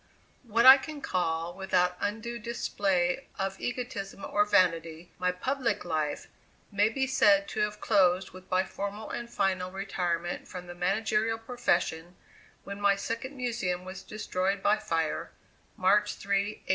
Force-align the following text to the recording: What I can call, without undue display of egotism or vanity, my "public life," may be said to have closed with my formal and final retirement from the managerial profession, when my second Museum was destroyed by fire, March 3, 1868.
What 0.41 0.65
I 0.65 0.79
can 0.79 0.99
call, 0.99 1.53
without 1.53 1.95
undue 1.99 2.39
display 2.39 3.27
of 3.37 3.59
egotism 3.61 4.25
or 4.25 4.45
vanity, 4.45 5.11
my 5.19 5.31
"public 5.31 5.85
life," 5.85 6.25
may 6.71 6.89
be 6.89 7.05
said 7.05 7.47
to 7.49 7.59
have 7.59 7.79
closed 7.79 8.31
with 8.31 8.49
my 8.49 8.63
formal 8.63 9.11
and 9.11 9.29
final 9.29 9.69
retirement 9.69 10.47
from 10.47 10.65
the 10.65 10.73
managerial 10.73 11.37
profession, 11.37 12.15
when 12.63 12.81
my 12.81 12.95
second 12.95 13.37
Museum 13.37 13.85
was 13.85 14.01
destroyed 14.01 14.63
by 14.63 14.77
fire, 14.77 15.29
March 15.77 16.15
3, 16.15 16.37
1868. 16.45 16.69